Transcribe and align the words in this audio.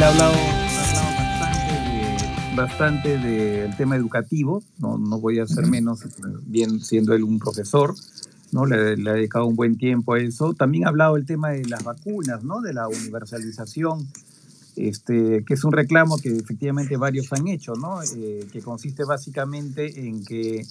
él 0.00 0.04
ha 0.04 0.08
hablado, 0.08 0.32
bastante, 2.56 2.56
bastante 2.56 3.18
del 3.18 3.76
tema 3.76 3.96
educativo, 3.96 4.62
no, 4.78 4.96
no 4.96 5.20
voy 5.20 5.40
a 5.40 5.46
ser 5.46 5.66
menos, 5.66 6.00
bien 6.46 6.80
siendo 6.80 7.12
él 7.12 7.22
un 7.22 7.38
profesor, 7.38 7.94
¿no? 8.50 8.64
Le, 8.64 8.96
le, 8.96 9.10
ha 9.10 9.12
dedicado 9.12 9.44
un 9.44 9.56
buen 9.56 9.76
tiempo 9.76 10.14
a 10.14 10.18
eso. 10.18 10.54
También 10.54 10.86
ha 10.86 10.88
hablado 10.88 11.16
del 11.16 11.26
tema 11.26 11.50
de 11.50 11.66
las 11.66 11.84
vacunas, 11.84 12.42
¿no? 12.42 12.62
de 12.62 12.72
la 12.72 12.88
universalización, 12.88 14.08
este, 14.74 15.44
que 15.44 15.52
es 15.52 15.64
un 15.64 15.72
reclamo 15.72 16.16
que 16.16 16.34
efectivamente 16.34 16.96
varios 16.96 17.30
han 17.34 17.46
hecho, 17.48 17.74
¿no? 17.74 18.02
Eh, 18.02 18.46
que 18.50 18.62
consiste 18.62 19.04
básicamente 19.04 20.08
en 20.08 20.24
que 20.24 20.64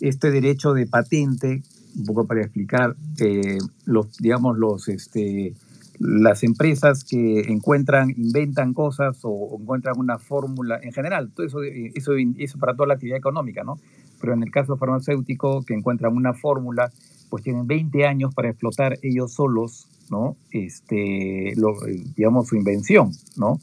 este 0.00 0.32
derecho 0.32 0.72
de 0.72 0.88
patente, 0.88 1.62
un 1.96 2.04
poco 2.06 2.26
para 2.26 2.40
explicar, 2.40 2.96
eh, 3.20 3.58
los, 3.84 4.16
digamos, 4.16 4.58
los, 4.58 4.88
este, 4.88 5.54
las 5.98 6.42
empresas 6.42 7.04
que 7.04 7.40
encuentran, 7.48 8.10
inventan 8.10 8.74
cosas 8.74 9.18
o, 9.22 9.58
encuentran 9.60 9.98
una 9.98 10.18
fórmula, 10.18 10.78
en 10.82 10.92
general, 10.92 11.30
todo 11.34 11.46
eso, 11.46 11.62
eso, 11.62 12.12
eso 12.38 12.58
para 12.58 12.74
toda 12.74 12.88
la 12.88 12.94
actividad 12.94 13.18
económica, 13.18 13.62
¿no? 13.64 13.78
Pero 14.20 14.34
en 14.34 14.42
el 14.42 14.50
caso 14.50 14.76
farmacéutico, 14.76 15.64
que 15.64 15.74
encuentran 15.74 16.16
una 16.16 16.34
fórmula, 16.34 16.90
pues 17.30 17.42
tienen 17.42 17.66
20 17.66 18.06
años 18.06 18.34
para 18.34 18.48
explotar 18.48 18.98
ellos 19.02 19.32
solos, 19.32 19.88
¿no? 20.10 20.36
Este, 20.50 21.52
lo, 21.56 21.74
digamos, 22.16 22.48
su 22.48 22.56
invención, 22.56 23.10
¿no? 23.36 23.60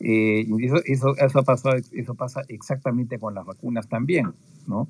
Eh, 0.00 0.46
eso, 0.60 0.76
eso, 0.84 1.16
eso, 1.16 1.38
ha 1.38 1.42
pasado, 1.42 1.76
eso 1.92 2.14
pasa 2.14 2.42
exactamente 2.48 3.18
con 3.18 3.34
las 3.34 3.46
vacunas 3.46 3.88
también, 3.88 4.32
¿no? 4.66 4.88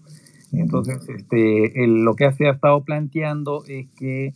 Entonces, 0.52 0.98
este, 1.08 1.86
lo 1.86 2.14
que 2.14 2.32
se 2.32 2.46
ha 2.46 2.52
estado 2.52 2.83
planteando 2.83 3.64
es 3.66 3.86
que 3.96 4.33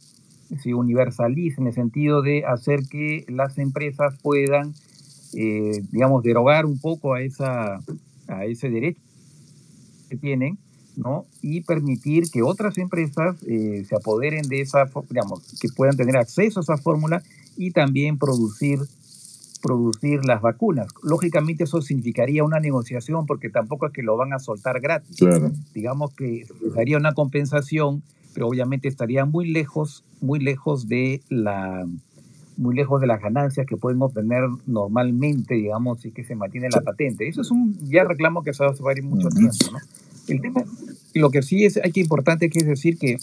se 0.58 0.74
universalice 0.74 1.60
en 1.60 1.68
el 1.68 1.72
sentido 1.72 2.22
de 2.22 2.44
hacer 2.44 2.80
que 2.90 3.24
las 3.28 3.58
empresas 3.58 4.14
puedan, 4.22 4.74
eh, 5.34 5.82
digamos, 5.90 6.22
derogar 6.22 6.66
un 6.66 6.78
poco 6.78 7.14
a, 7.14 7.22
esa, 7.22 7.80
a 8.28 8.44
ese 8.46 8.70
derecho 8.70 9.00
que 10.08 10.16
tienen, 10.16 10.58
¿no? 10.96 11.26
Y 11.40 11.62
permitir 11.62 12.24
que 12.30 12.42
otras 12.42 12.78
empresas 12.78 13.36
eh, 13.46 13.84
se 13.88 13.94
apoderen 13.94 14.48
de 14.48 14.60
esa, 14.60 14.90
digamos, 15.08 15.58
que 15.60 15.68
puedan 15.68 15.96
tener 15.96 16.16
acceso 16.16 16.60
a 16.60 16.62
esa 16.62 16.76
fórmula 16.76 17.22
y 17.56 17.70
también 17.70 18.18
producir 18.18 18.80
producir 19.60 20.24
las 20.24 20.40
vacunas. 20.40 20.88
Lógicamente 21.02 21.64
eso 21.64 21.82
significaría 21.82 22.42
una 22.44 22.60
negociación 22.60 23.26
porque 23.26 23.50
tampoco 23.50 23.86
es 23.86 23.92
que 23.92 24.02
lo 24.02 24.16
van 24.16 24.32
a 24.32 24.38
soltar 24.38 24.80
gratis. 24.80 25.16
Claro. 25.18 25.52
Digamos 25.74 26.14
que 26.14 26.46
sería 26.74 26.96
una 26.96 27.12
compensación 27.12 28.02
obviamente 28.40 28.88
estaría 28.88 29.24
muy 29.24 29.48
lejos, 29.48 30.04
muy 30.20 30.40
lejos 30.40 30.88
de 30.88 31.22
la 31.28 31.86
muy 32.56 32.76
lejos 32.76 33.00
de 33.00 33.06
las 33.06 33.22
ganancias 33.22 33.66
que 33.66 33.78
pueden 33.78 34.02
obtener 34.02 34.42
normalmente, 34.66 35.54
digamos, 35.54 36.02
si 36.02 36.10
que 36.12 36.24
se 36.24 36.34
mantiene 36.34 36.68
la 36.68 36.82
patente. 36.82 37.26
Eso 37.26 37.40
es 37.40 37.50
un 37.50 37.74
ya 37.88 38.04
reclamo 38.04 38.42
que 38.42 38.52
se 38.52 38.62
va 38.64 38.70
a 38.70 38.92
ir 38.92 39.02
mucho 39.02 39.30
tiempo, 39.30 39.56
¿no? 39.72 39.78
El 40.28 40.42
tema, 40.42 40.64
lo 41.14 41.30
que 41.30 41.42
sí 41.42 41.64
es, 41.64 41.78
hay 41.82 41.90
que 41.90 42.00
importante 42.00 42.50
que 42.50 42.58
es 42.58 42.66
decir 42.66 42.98
que 42.98 43.16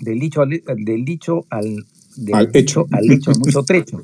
del 0.00 0.18
dicho 0.18 0.42
al, 0.42 0.50
del 0.50 1.04
dicho 1.04 1.46
al, 1.48 1.86
del 2.16 2.34
al 2.34 2.50
hecho 2.52 2.86
al 2.90 3.10
hecho 3.10 3.30
mucho 3.38 3.62
trecho. 3.66 4.02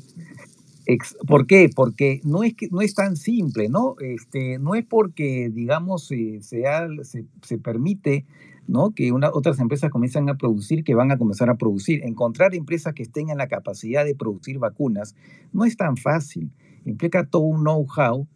¿Por 1.27 1.45
qué? 1.45 1.69
Porque 1.75 2.21
no 2.23 2.43
es 2.43 2.53
que 2.53 2.69
no 2.71 2.81
es 2.81 2.95
tan 2.95 3.17
simple, 3.17 3.67
¿no? 3.67 3.95
Este, 3.99 4.57
no 4.57 4.75
es 4.75 4.85
porque 4.85 5.51
digamos 5.53 6.09
eh, 6.11 6.39
se, 6.41 7.25
se 7.41 7.57
permite 7.57 8.25
¿no? 8.67 8.91
que 8.91 9.11
una, 9.11 9.29
otras 9.33 9.59
empresas 9.59 9.89
comienzan 9.89 10.29
a 10.29 10.35
producir, 10.35 10.83
que 10.83 10.95
van 10.95 11.11
a 11.11 11.17
comenzar 11.17 11.49
a 11.49 11.55
producir. 11.55 12.03
Encontrar 12.03 12.53
empresas 12.53 12.93
que 12.93 13.05
tengan 13.05 13.37
la 13.37 13.47
capacidad 13.47 14.05
de 14.05 14.15
producir 14.15 14.59
vacunas 14.59 15.15
no 15.53 15.65
es 15.65 15.77
tan 15.77 15.97
fácil. 15.97 16.51
Implica 16.85 17.25
todo 17.25 17.43
un 17.43 17.61
know-how. 17.61 18.27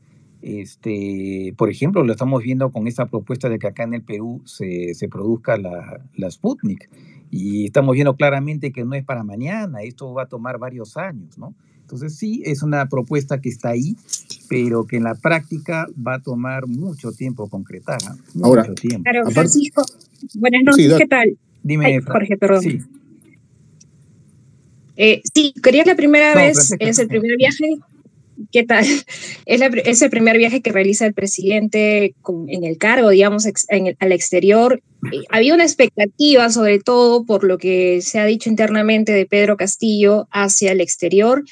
Este, 0.41 1.53
por 1.57 1.69
ejemplo, 1.69 2.03
lo 2.03 2.11
estamos 2.11 2.41
viendo 2.41 2.71
con 2.71 2.87
esa 2.87 3.05
propuesta 3.05 3.47
de 3.47 3.59
que 3.59 3.67
acá 3.67 3.83
en 3.83 3.93
el 3.93 4.03
Perú 4.03 4.41
se, 4.45 4.93
se 4.95 5.07
produzca 5.07 5.57
la, 5.57 6.01
la 6.15 6.31
Sputnik. 6.31 6.89
Y 7.29 7.65
estamos 7.65 7.93
viendo 7.93 8.15
claramente 8.15 8.71
que 8.71 8.83
no 8.83 8.95
es 8.95 9.05
para 9.05 9.23
mañana, 9.23 9.83
esto 9.83 10.13
va 10.13 10.23
a 10.23 10.25
tomar 10.27 10.57
varios 10.57 10.97
años, 10.97 11.37
¿no? 11.37 11.53
Entonces 11.91 12.15
sí, 12.15 12.41
es 12.45 12.63
una 12.63 12.87
propuesta 12.87 13.41
que 13.41 13.49
está 13.49 13.69
ahí, 13.69 13.97
pero 14.47 14.85
que 14.85 14.95
en 14.95 15.03
la 15.03 15.15
práctica 15.15 15.87
va 15.95 16.15
a 16.15 16.19
tomar 16.21 16.65
mucho 16.65 17.11
tiempo 17.11 17.49
concretar. 17.49 18.01
¿eh? 18.01 18.17
Mucho 18.33 18.45
Ahora, 18.45 18.73
tiempo. 18.73 19.03
Claro, 19.03 19.29
Francisco, 19.29 19.83
buenas 20.35 20.63
noches, 20.63 20.91
Sí, 20.91 20.97
¿qué 20.97 21.07
tal? 21.07 21.37
Dime, 21.63 21.85
Ay, 21.85 21.99
Jorge, 22.05 22.37
perdón. 22.37 22.61
Sí. 22.61 22.79
Eh, 24.97 25.21
sí, 25.33 25.53
quería 25.63 25.83
la 25.85 25.95
primera 25.95 26.33
No, 26.35 26.41
vez, 26.41 26.73
es 26.79 26.99
el 26.99 27.07
primer 27.07 27.37
viaje. 27.37 27.65
¿Qué 28.51 28.63
tal? 28.63 28.83
Es, 29.45 29.59
la 29.59 29.69
pri- 29.69 29.83
es 29.85 30.01
el 30.01 30.09
primer 30.09 30.37
viaje 30.37 30.61
que 30.61 30.71
realiza 30.71 31.05
el 31.05 31.13
presidente 31.13 32.15
con- 32.21 32.49
en 32.49 32.63
el 32.63 32.77
cargo, 32.77 33.09
digamos, 33.09 33.45
ex- 33.45 33.65
en 33.69 33.87
el- 33.87 33.97
al 33.99 34.11
exterior. 34.11 34.81
Eh, 35.11 35.23
había 35.29 35.53
una 35.53 35.63
expectativa, 35.63 36.49
sobre 36.49 36.79
todo 36.79 37.25
por 37.25 37.43
lo 37.43 37.57
que 37.57 38.01
se 38.01 38.19
ha 38.19 38.25
dicho 38.25 38.49
internamente 38.49 39.11
de 39.11 39.25
Pedro 39.25 39.57
Castillo 39.57 40.27
hacia 40.31 40.71
el 40.71 40.81
exterior. 40.81 41.43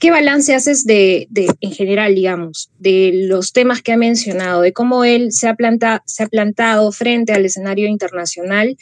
¿Qué 0.00 0.10
balance 0.10 0.54
haces 0.54 0.86
de, 0.86 1.26
de, 1.28 1.46
en 1.60 1.72
general, 1.72 2.14
digamos, 2.14 2.70
de 2.78 3.12
los 3.28 3.52
temas 3.52 3.82
que 3.82 3.92
ha 3.92 3.98
mencionado, 3.98 4.62
de 4.62 4.72
cómo 4.72 5.04
él 5.04 5.30
se 5.30 5.46
ha, 5.46 5.54
planta, 5.54 6.02
se 6.06 6.22
ha 6.22 6.26
plantado 6.26 6.90
frente 6.90 7.34
al 7.34 7.44
escenario 7.44 7.86
internacional 7.86 8.78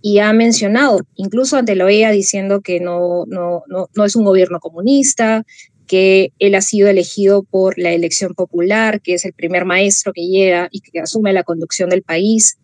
y 0.00 0.20
ha 0.20 0.32
mencionado, 0.32 1.00
incluso 1.14 1.58
ante 1.58 1.76
la 1.76 1.84
OEA, 1.84 2.10
diciendo 2.10 2.62
que 2.62 2.80
no, 2.80 3.26
no, 3.26 3.64
no, 3.68 3.90
no 3.94 4.04
es 4.06 4.16
un 4.16 4.24
gobierno 4.24 4.60
comunista, 4.60 5.44
que 5.86 6.32
él 6.38 6.54
ha 6.54 6.62
sido 6.62 6.88
elegido 6.88 7.42
por 7.42 7.78
la 7.78 7.92
elección 7.92 8.32
popular, 8.32 9.02
que 9.02 9.12
es 9.12 9.26
el 9.26 9.34
primer 9.34 9.66
maestro 9.66 10.14
que 10.14 10.26
llega 10.26 10.68
y 10.70 10.80
que 10.80 11.00
asume 11.00 11.34
la 11.34 11.44
conducción 11.44 11.90
del 11.90 12.00
país. 12.02 12.56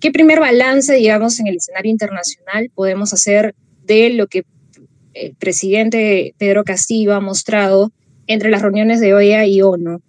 ¿Qué 0.00 0.10
primer 0.10 0.40
balance, 0.40 0.94
digamos, 0.94 1.38
en 1.40 1.48
el 1.48 1.56
escenario 1.56 1.90
internacional 1.92 2.70
podemos 2.74 3.12
hacer 3.12 3.54
de 3.84 4.08
lo 4.08 4.28
que 4.28 4.44
el 5.14 5.34
presidente 5.36 6.34
Pedro 6.38 6.64
Castillo 6.64 7.14
ha 7.14 7.20
mostrado 7.20 7.92
entre 8.26 8.50
las 8.50 8.62
reuniones 8.62 9.00
de 9.00 9.14
OEA 9.14 9.46
y 9.46 9.62
ONU? 9.62 10.00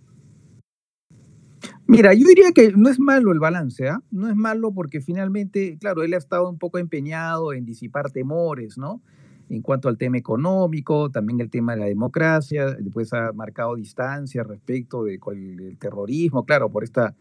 Mira, 1.87 2.13
yo 2.13 2.27
diría 2.27 2.51
que 2.51 2.71
no 2.75 2.89
es 2.89 2.99
malo 2.99 3.31
el 3.31 3.39
balance, 3.39 3.87
¿ah? 3.87 4.01
No 4.09 4.27
es 4.27 4.35
malo 4.35 4.73
porque 4.73 5.01
finalmente, 5.01 5.77
claro, 5.79 6.01
él 6.03 6.15
ha 6.15 6.17
estado 6.17 6.49
un 6.49 6.57
poco 6.57 6.79
empeñado 6.79 7.53
en 7.53 7.63
disipar 7.63 8.11
temores, 8.11 8.77
¿no? 8.77 9.03
En 9.49 9.61
cuanto 9.61 9.87
al 9.87 9.97
tema 9.97 10.17
económico, 10.17 11.11
también 11.11 11.39
el 11.39 11.51
tema 11.51 11.73
de 11.73 11.81
la 11.81 11.85
democracia, 11.85 12.71
después 12.71 13.13
ha 13.13 13.31
marcado 13.33 13.75
distancia 13.75 14.43
respecto 14.43 15.03
de, 15.03 15.19
del 15.35 15.77
terrorismo, 15.77 16.43
claro, 16.43 16.71
por 16.71 16.83
esta 16.83 17.15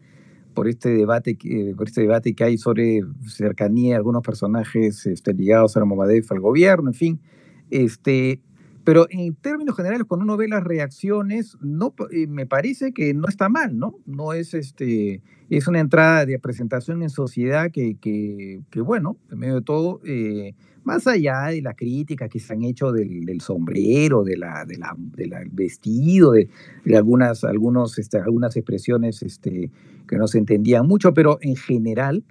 por 0.55 0.69
este 0.69 0.89
debate 0.89 1.35
que 1.35 1.73
por 1.77 1.87
este 1.87 2.01
debate 2.01 2.33
que 2.33 2.45
hay 2.45 2.57
sobre 2.57 3.01
cercanía 3.27 3.91
de 3.91 3.97
algunos 3.97 4.23
personajes 4.23 5.05
este, 5.05 5.33
ligados 5.33 5.75
a 5.77 5.85
Momadef 5.85 6.31
al 6.31 6.39
gobierno, 6.39 6.89
en 6.89 6.93
fin, 6.95 7.21
este, 7.69 8.41
pero 8.83 9.07
en 9.09 9.33
términos 9.35 9.75
generales, 9.75 10.05
cuando 10.07 10.23
uno 10.25 10.37
ve 10.37 10.47
las 10.47 10.63
reacciones, 10.63 11.57
no, 11.61 11.93
eh, 12.11 12.27
me 12.27 12.45
parece 12.45 12.91
que 12.93 13.13
no 13.13 13.27
está 13.27 13.49
mal, 13.49 13.77
¿no? 13.77 13.95
No 14.05 14.33
es 14.33 14.53
este, 14.53 15.21
es 15.49 15.67
una 15.67 15.79
entrada 15.79 16.25
de 16.25 16.37
presentación 16.39 17.01
en 17.01 17.09
sociedad 17.09 17.71
que, 17.71 17.95
que, 17.99 18.61
que 18.69 18.81
bueno, 18.81 19.17
en 19.31 19.39
medio 19.39 19.55
de 19.55 19.61
todo, 19.61 20.01
eh, 20.05 20.53
más 20.83 21.07
allá 21.07 21.45
de 21.47 21.63
las 21.63 21.75
críticas 21.75 22.29
que 22.29 22.39
se 22.39 22.53
han 22.53 22.61
hecho 22.63 22.91
del, 22.91 23.41
sombrero, 23.41 24.23
de 24.23 24.37
la, 24.37 24.65
de 24.65 24.77
la, 24.77 24.95
de 24.97 25.25
la- 25.27 25.39
del 25.39 25.49
vestido, 25.49 26.33
de, 26.33 26.47
de 26.85 26.95
algunas, 26.97 27.43
algunos, 27.43 27.97
este, 27.97 28.19
algunas 28.19 28.55
expresiones 28.55 29.23
este, 29.23 29.71
que 30.07 30.17
no 30.17 30.27
se 30.27 30.37
entendían 30.37 30.85
mucho, 30.87 31.11
pero 31.15 31.39
en 31.41 31.55
general, 31.55 32.23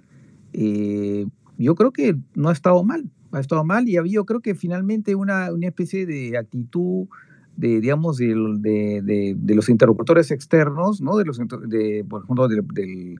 eh, 0.53 1.25
yo 1.57 1.75
creo 1.75 1.91
que 1.91 2.15
no 2.35 2.49
ha 2.49 2.53
estado 2.53 2.83
mal, 2.83 3.09
ha 3.37 3.41
estado 3.41 3.63
mal 3.63 3.87
y 3.87 3.97
había, 3.97 4.13
yo 4.13 4.25
creo 4.25 4.39
que 4.39 4.55
finalmente 4.55 5.13
una, 5.15 5.51
una 5.51 5.67
especie 5.67 6.05
de 6.05 6.37
actitud 6.37 7.07
de, 7.57 7.79
digamos, 7.81 8.17
de, 8.17 8.27
de- 9.03 9.35
de 9.37 9.55
los 9.55 9.69
interlocutores 9.69 10.31
externos, 10.31 11.01
¿no? 11.01 11.17
De 11.17 11.25
los, 11.25 11.37
de, 11.67 12.05
por 12.07 12.23
ejemplo, 12.23 12.47
del, 12.47 12.65
del, 12.73 13.19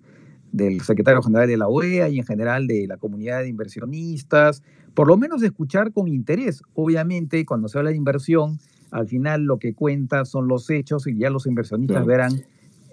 del 0.51 0.81
secretario 0.81 1.21
general 1.21 1.47
de 1.47 1.57
la 1.57 1.67
OEA 1.67 2.09
y 2.09 2.19
en 2.19 2.25
general 2.25 2.67
de 2.67 2.87
la 2.87 2.97
comunidad 2.97 3.41
de 3.41 3.49
inversionistas, 3.49 4.61
por 4.93 5.07
lo 5.07 5.17
menos 5.17 5.43
escuchar 5.43 5.91
con 5.91 6.07
interés. 6.07 6.61
Obviamente, 6.73 7.45
cuando 7.45 7.67
se 7.67 7.77
habla 7.77 7.91
de 7.91 7.97
inversión, 7.97 8.59
al 8.91 9.07
final 9.07 9.43
lo 9.43 9.57
que 9.59 9.73
cuenta 9.73 10.23
son 10.25 10.47
los 10.47 10.69
hechos 10.69 11.07
y 11.07 11.17
ya 11.17 11.29
los 11.29 11.45
inversionistas 11.47 11.95
Claro. 11.95 12.05
verán 12.07 12.33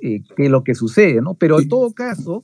eh, 0.01 0.23
qué 0.37 0.47
es 0.47 0.51
lo 0.51 0.65
que 0.65 0.75
sucede, 0.75 1.21
¿no? 1.23 1.35
Pero 1.35 1.61
en 1.61 1.69
todo 1.69 1.93
caso, 1.93 2.43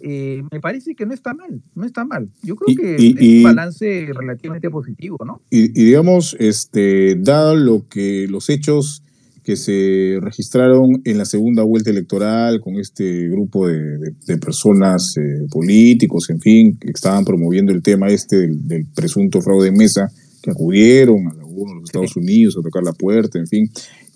eh, 0.00 0.42
me 0.52 0.60
parece 0.60 0.94
que 0.94 1.06
no 1.06 1.14
está 1.14 1.34
mal, 1.34 1.62
no 1.74 1.84
está 1.84 2.04
mal. 2.04 2.28
Yo 2.42 2.56
creo 2.56 2.70
Y- 2.70 2.76
que 2.76 2.96
y- 3.02 3.10
es 3.16 3.22
y- 3.22 3.36
un 3.38 3.42
balance 3.44 4.06
relativamente 4.14 4.70
positivo, 4.70 5.16
¿no? 5.26 5.40
Y, 5.50 5.66
y 5.80 5.84
digamos, 5.86 6.36
este, 6.38 7.14
dado 7.16 7.54
lo 7.56 7.88
que 7.88 8.26
los 8.28 8.48
hechos 8.50 9.02
que 9.44 9.56
se 9.56 10.18
registraron 10.20 11.00
en 11.04 11.16
la 11.16 11.24
segunda 11.24 11.62
vuelta 11.62 11.88
electoral 11.88 12.60
con 12.60 12.74
este 12.76 13.28
grupo 13.28 13.66
de, 13.66 13.96
de- 13.98 14.14
de 14.26 14.36
personas 14.38 15.16
eh, 15.16 15.46
políticos, 15.50 16.28
en 16.28 16.40
fin, 16.40 16.76
que 16.78 16.90
estaban 16.90 17.24
promoviendo 17.24 17.72
el 17.72 17.82
tema 17.82 18.08
este 18.08 18.36
del, 18.36 18.68
del 18.68 18.86
presunto 18.94 19.40
fraude 19.40 19.68
en 19.68 19.76
mesa, 19.76 20.10
que 20.42 20.50
acudieron 20.50 21.28
a 21.28 21.34
la 21.34 21.44
ONU, 21.44 21.72
a 21.72 21.74
los 21.76 21.84
Estados 21.84 22.14
Unidos 22.16 22.56
a 22.58 22.62
tocar 22.62 22.82
la 22.82 22.92
puerta, 22.92 23.38
en 23.38 23.46
fin. 23.46 23.70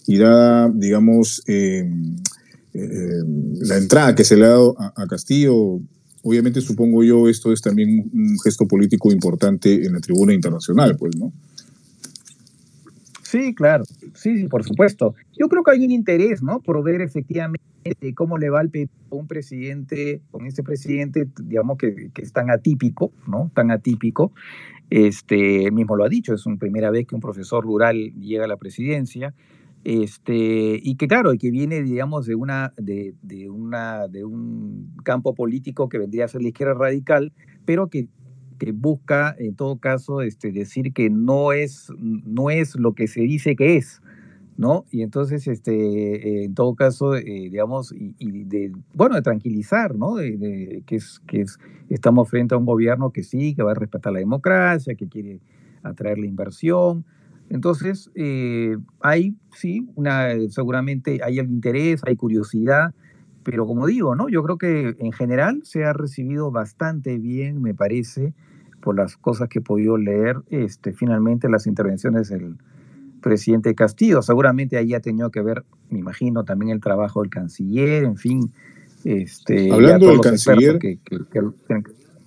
y 0.06 0.16
dada, 0.18 0.68
digamos, 0.74 1.42
em, 1.46 2.16
em, 2.74 3.54
la 3.60 3.76
entrada 3.76 4.14
que 4.14 4.24
se 4.24 4.36
le 4.36 4.46
ha 4.46 4.50
dado 4.50 4.76
a, 4.78 5.06
Castillo, 5.06 5.80
obviamente 6.22 6.60
supongo 6.60 7.02
yo 7.02 7.28
esto 7.28 7.52
es 7.52 7.60
también 7.60 8.10
un 8.12 8.38
gesto 8.42 8.66
político 8.66 9.12
importante 9.12 9.84
en 9.86 9.92
la 9.92 10.00
tribuna 10.00 10.32
internacional, 10.32 10.96
pues, 10.96 11.16
¿no? 11.16 11.32
Sí, 13.32 13.54
claro, 13.54 13.84
sí, 14.14 14.36
sí, 14.36 14.46
por 14.46 14.62
supuesto. 14.62 15.14
Yo 15.38 15.48
creo 15.48 15.62
que 15.62 15.70
hay 15.70 15.84
un 15.86 15.90
interés, 15.90 16.42
¿no? 16.42 16.60
Por 16.60 16.82
ver 16.84 17.00
efectivamente 17.00 17.62
cómo 18.14 18.36
le 18.36 18.50
va 18.50 18.60
al 18.60 18.70
un 19.08 19.26
presidente, 19.26 20.20
con 20.30 20.46
este 20.46 20.62
presidente, 20.62 21.28
digamos 21.42 21.78
que, 21.78 22.10
es 22.14 22.32
tan 22.32 22.50
atípico, 22.50 23.10
¿no? 23.26 23.50
Tan 23.54 23.70
atípico. 23.70 24.32
Este, 24.90 25.64
él 25.64 25.72
mismo 25.72 25.96
lo 25.96 26.04
ha 26.04 26.10
dicho, 26.10 26.34
es 26.34 26.44
una 26.44 26.56
primera 26.56 26.90
vez 26.90 27.06
que 27.06 27.14
un 27.14 27.22
profesor 27.22 27.64
rural 27.64 28.12
llega 28.20 28.44
a 28.44 28.48
la 28.48 28.58
presidencia. 28.58 29.34
Este, 29.84 30.78
y 30.82 30.96
que 30.96 31.08
claro, 31.08 31.34
y 31.34 31.38
que 31.38 31.50
viene, 31.50 31.82
digamos, 31.82 32.26
de, 32.26 32.34
una, 32.36 32.72
de, 32.76 33.14
de, 33.22 33.50
una, 33.50 34.06
de 34.08 34.24
un 34.24 34.94
campo 35.04 35.34
político 35.34 35.88
que 35.88 35.98
vendría 35.98 36.26
a 36.26 36.28
ser 36.28 36.42
la 36.42 36.48
izquierda 36.48 36.74
radical, 36.74 37.32
pero 37.64 37.88
que 37.88 38.08
que 38.62 38.70
busca, 38.70 39.34
en 39.40 39.56
todo 39.56 39.78
caso, 39.80 40.22
este, 40.22 40.52
decir 40.52 40.92
que 40.92 41.10
no 41.10 41.52
es, 41.52 41.88
no 41.98 42.48
es 42.48 42.76
lo 42.76 42.94
que 42.94 43.08
se 43.08 43.22
dice 43.22 43.56
que 43.56 43.76
es, 43.76 44.00
¿no? 44.56 44.84
Y 44.92 45.02
entonces, 45.02 45.48
este, 45.48 46.44
en 46.44 46.54
todo 46.54 46.76
caso, 46.76 47.16
eh, 47.16 47.24
digamos, 47.24 47.92
y, 47.92 48.44
de, 48.44 48.70
bueno, 48.94 49.16
de 49.16 49.22
tranquilizar, 49.22 49.96
¿no? 49.96 50.14
De, 50.14 50.84
que 50.86 50.94
es, 50.94 51.20
que 51.26 51.40
es, 51.40 51.58
estamos 51.88 52.28
frente 52.30 52.54
a 52.54 52.58
un 52.58 52.66
gobierno 52.66 53.10
que 53.10 53.24
sí, 53.24 53.54
que 53.56 53.64
va 53.64 53.72
a 53.72 53.74
respetar 53.74 54.12
la 54.12 54.20
democracia, 54.20 54.94
que 54.94 55.08
quiere 55.08 55.40
atraer 55.82 56.18
la 56.18 56.26
inversión. 56.26 57.04
Entonces, 57.50 58.10
eh, 58.14 58.76
hay, 59.00 59.34
sí, 59.54 59.86
una, 59.94 60.28
seguramente 60.48 61.20
hay 61.22 61.38
el 61.38 61.50
interés, 61.50 62.02
hay 62.06 62.16
curiosidad, 62.16 62.94
pero 63.42 63.66
como 63.66 63.86
digo, 63.86 64.14
¿no? 64.14 64.28
Yo 64.28 64.42
creo 64.42 64.58
que 64.58 64.96
en 64.98 65.12
general 65.12 65.60
se 65.64 65.84
ha 65.84 65.92
recibido 65.92 66.50
bastante 66.50 67.18
bien, 67.18 67.60
me 67.60 67.74
parece, 67.74 68.32
por 68.80 68.96
las 68.96 69.16
cosas 69.16 69.48
que 69.48 69.58
he 69.58 69.62
podido 69.62 69.96
leer, 69.96 70.36
este, 70.50 70.92
finalmente 70.92 71.48
las 71.48 71.66
intervenciones 71.66 72.28
del 72.28 72.56
presidente 73.20 73.74
Castillo. 73.74 74.20
Seguramente 74.20 74.76
ahí 74.76 74.94
ha 74.94 75.00
tenido 75.00 75.30
que 75.30 75.40
ver, 75.40 75.64
me 75.90 75.98
imagino, 75.98 76.44
también 76.44 76.72
el 76.72 76.80
trabajo 76.80 77.22
del 77.22 77.30
canciller, 77.30 78.04
en 78.04 78.16
fin. 78.16 78.52
Este, 79.04 79.72
hablando 79.72 80.08
del 80.08 80.20
canciller, 80.20 80.78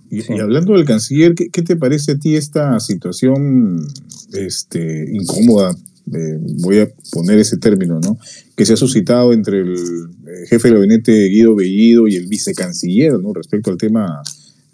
y, 0.10 0.22
hablando 0.40 0.74
del 0.74 0.86
canciller, 0.86 1.34
¿qué, 1.36 1.62
te 1.62 1.76
parece 1.76 2.14
a 2.14 2.20
ti 2.20 2.36
esta 2.36 2.80
situación 2.80 3.86
este, 4.34 5.06
incómoda? 5.12 5.76
Eh, 6.14 6.38
voy 6.62 6.80
a 6.80 6.90
poner 7.12 7.40
ese 7.40 7.58
término, 7.58 8.00
¿no? 8.00 8.18
Que 8.56 8.66
se 8.66 8.74
ha 8.74 8.78
suscitado 8.78 9.34
entre 9.34 9.62
el 9.62 9.74
eh, 9.74 10.46
jefe 10.48 10.68
del 10.68 10.78
gabinete 10.78 11.28
Guido 11.30 11.56
Bellido 11.56 12.08
y 12.08 12.16
el 12.16 12.28
vicecanciller, 12.28 13.20
¿no? 13.20 13.34
Respecto 13.34 13.72
al 13.72 13.78
tema 13.78 14.22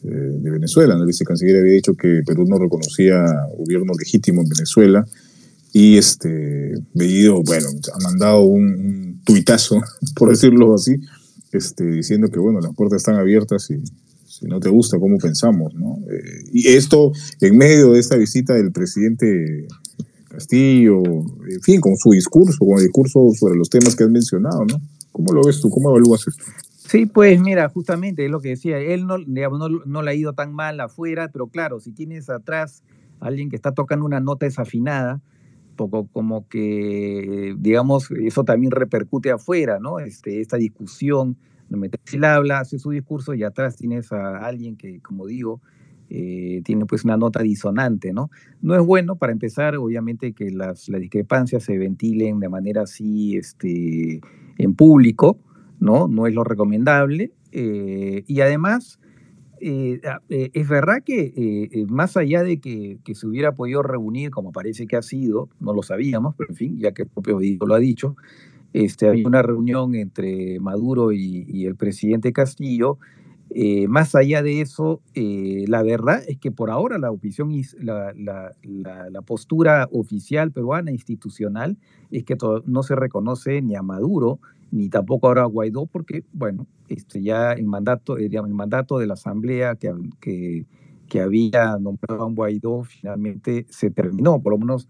eh, 0.03 0.09
de 0.09 0.51
Venezuela. 0.51 0.95
El 0.95 1.05
vicecanciller 1.05 1.59
había 1.59 1.73
dicho 1.73 1.93
que 1.93 2.21
Perú 2.25 2.45
no 2.47 2.59
reconocía 2.59 3.23
gobierno 3.57 3.93
legítimo 3.97 4.41
en 4.41 4.49
Venezuela 4.49 5.05
y 5.73 5.97
este 5.97 6.73
Bellido, 6.93 7.41
bueno, 7.43 7.67
ha 7.93 8.03
mandado 8.03 8.41
un, 8.41 9.21
tuitazo, 9.23 9.81
por 10.15 10.29
decirlo 10.29 10.73
así, 10.73 10.95
este, 11.51 11.85
diciendo 11.85 12.29
que 12.29 12.39
bueno, 12.39 12.59
las 12.59 12.75
puertas 12.75 12.97
están 12.97 13.15
abiertas 13.15 13.69
y 13.71 13.81
si 14.41 14.47
no 14.47 14.59
te 14.59 14.69
gusta 14.69 14.97
cómo 14.99 15.19
pensamos, 15.19 15.73
¿no? 15.75 15.99
Eh, 16.11 16.49
y 16.51 16.67
esto 16.69 17.11
en 17.41 17.57
medio 17.57 17.91
de 17.91 17.99
esta 17.99 18.17
visita 18.17 18.55
del 18.55 18.71
presidente 18.71 19.67
Castillo, 20.27 21.03
en 21.03 21.61
fin, 21.61 21.79
con 21.79 21.95
su 21.95 22.09
discurso, 22.09 22.57
con 22.65 22.79
el 22.79 22.85
discurso 22.85 23.29
sobre 23.35 23.55
los 23.55 23.69
temas 23.69 23.95
que 23.95 24.03
has 24.03 24.09
mencionado, 24.09 24.65
¿no? 24.65 24.81
¿Cómo 25.11 25.31
lo 25.31 25.43
ves 25.43 25.61
tú? 25.61 25.69
¿Cómo 25.69 25.91
evalúas 25.91 26.27
esto? 26.27 26.43
Sí, 26.75 27.05
pues 27.05 27.39
mira, 27.39 27.69
justamente 27.69 28.25
es 28.25 28.31
lo 28.31 28.41
que 28.41 28.49
decía, 28.49 28.79
él 28.79 29.05
no, 29.05 29.17
no, 29.19 30.01
le 30.01 30.11
ha 30.11 30.15
ido 30.15 30.33
tan 30.33 30.53
mal 30.53 30.79
afuera, 30.79 31.29
pero 31.31 31.47
claro, 31.47 31.79
si 31.79 31.91
tienes 31.91 32.29
atrás 32.29 32.81
a 33.19 33.27
alguien 33.27 33.49
que 33.51 33.55
está 33.55 33.73
tocando 33.73 34.05
una 34.05 34.19
nota 34.19 34.47
desafinada, 34.47 35.21
poco 35.75 36.07
como 36.11 36.47
que, 36.47 37.55
digamos, 37.59 38.09
eso 38.11 38.43
también 38.43 38.71
repercute 38.71 39.29
afuera, 39.29 39.77
¿no? 39.79 39.99
Este, 39.99 40.41
esta 40.41 40.57
discusión, 40.57 41.37
él 42.13 42.23
habla, 42.23 42.59
hace 42.59 42.79
su 42.79 42.91
discurso 42.91 43.33
y 43.33 43.43
atrás 43.43 43.75
tienes 43.75 44.11
a 44.11 44.45
alguien 44.45 44.75
que, 44.75 44.99
como 45.01 45.25
digo, 45.25 45.61
eh, 46.13 46.61
tiene 46.65 46.85
pues 46.85 47.05
una 47.05 47.15
nota 47.15 47.41
disonante, 47.41 48.11
¿no? 48.11 48.29
No 48.61 48.75
es 48.75 48.85
bueno, 48.85 49.15
para 49.15 49.31
empezar, 49.31 49.77
obviamente, 49.77 50.33
que 50.33 50.51
las, 50.51 50.89
las 50.89 50.99
discrepancias 50.99 51.63
se 51.63 51.77
ventilen 51.77 52.41
de 52.41 52.49
manera 52.49 52.81
así, 52.81 53.37
este, 53.37 54.19
en 54.57 54.75
público, 54.75 55.39
¿no? 55.79 56.09
No 56.09 56.27
es 56.27 56.33
lo 56.33 56.43
recomendable. 56.43 57.31
Eh, 57.53 58.25
y 58.27 58.41
además, 58.41 58.99
eh, 59.61 60.01
ah, 60.05 60.19
es 60.27 60.67
verdad 60.67 61.01
que 61.05 61.85
más 61.87 62.17
allá 62.17 62.43
de 62.43 62.59
que, 62.59 62.99
se 63.13 63.25
hubiera 63.25 63.53
podido 63.53 63.81
reunir, 63.81 64.31
como 64.31 64.51
parece 64.51 64.87
que 64.87 64.97
ha 64.97 65.01
sido, 65.01 65.47
no 65.61 65.73
lo 65.73 65.81
sabíamos, 65.81 66.35
pero 66.37 66.49
en 66.49 66.55
fin, 66.57 66.77
ya 66.77 66.91
que 66.91 67.03
el 67.03 67.07
propio 67.07 67.37
Vigo 67.37 67.65
lo 67.65 67.75
ha 67.75 67.79
dicho, 67.79 68.17
este, 68.73 69.07
había 69.07 69.27
una 69.27 69.41
reunión 69.41 69.95
entre 69.95 70.59
Maduro 70.59 71.11
y, 71.11 71.65
el 71.65 71.75
presidente 71.75 72.33
Castillo. 72.33 72.97
más 73.87 74.15
allá 74.15 74.41
de 74.41 74.61
eso, 74.61 75.01
la 75.13 75.83
verdad 75.83 76.23
es 76.27 76.37
que 76.37 76.51
por 76.51 76.69
ahora 76.69 76.97
la, 76.97 77.11
la, 78.15 78.55
la, 79.09 79.21
postura 79.21 79.87
oficial 79.91 80.51
peruana 80.51 80.91
institucional 80.91 81.77
es 82.11 82.23
que 82.23 82.37
no 82.65 82.83
se 82.83 82.95
reconoce 82.95 83.61
ni 83.61 83.75
a 83.75 83.81
Maduro 83.81 84.39
ni 84.71 84.89
tampoco 84.89 85.27
ahora 85.27 85.43
Guaidó, 85.45 85.85
porque, 85.85 86.23
bueno, 86.33 86.65
este, 86.87 87.21
ya 87.21 87.51
el 87.51 87.65
mandato, 87.65 88.17
eh, 88.17 88.29
el 88.31 88.53
mandato 88.53 88.97
de 88.97 89.07
la 89.07 89.13
Asamblea 89.13 89.75
que, 89.75 90.65
que 91.07 91.21
había 91.21 91.77
nombrado 91.77 92.23
a 92.23 92.31
Guaidó 92.31 92.83
finalmente 92.83 93.65
se 93.69 93.91
terminó, 93.91 94.41
por 94.41 94.53
lo 94.53 94.59
menos 94.59 94.87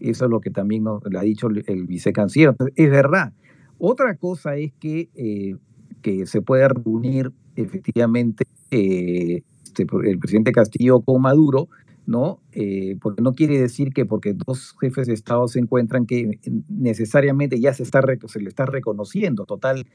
eso 0.00 0.24
es 0.24 0.30
lo 0.30 0.40
que 0.40 0.50
también 0.50 0.84
nos 0.84 1.02
ha 1.04 1.22
dicho 1.22 1.48
el, 1.48 1.86
vicecanciller. 1.86 2.54
es 2.76 2.90
verdad. 2.90 3.32
Otra 3.78 4.16
cosa 4.16 4.56
es 4.56 4.72
que, 4.74 5.08
eh, 5.14 5.56
que 6.02 6.26
se 6.26 6.42
puede 6.42 6.68
reunir 6.68 7.32
efectivamente 7.56 8.44
eh, 8.70 9.42
este, 9.62 9.86
el 10.04 10.18
presidente 10.18 10.52
Castillo 10.52 11.00
con 11.00 11.22
Maduro, 11.22 11.68
¿no? 12.06 12.40
Eh, 12.52 12.96
porque 13.00 13.22
no 13.22 13.34
quiere 13.34 13.60
decir 13.60 13.92
que 13.92 14.04
porque 14.04 14.34
dos 14.34 14.74
jefes 14.80 15.06
de 15.06 15.14
Estado 15.14 15.46
se 15.46 15.60
encuentran 15.60 16.06
que 16.06 16.38
necesariamente 16.68 17.60
ya 17.60 17.72
se, 17.72 17.82
está, 17.82 18.00
se 18.26 18.40
le 18.40 18.48
está 18.48 18.66
reconociendo. 18.66 19.44
Total, 19.44 19.86